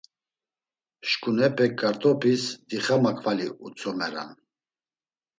[1.09, 4.31] Şǩunepek 'ǩart̆opis' dixamakvali utzomeran.